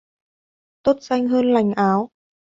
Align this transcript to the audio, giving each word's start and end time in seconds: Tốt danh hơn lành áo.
Tốt 0.83 0.97
danh 1.01 1.27
hơn 1.27 1.45
lành 1.53 1.71
áo. 1.75 2.09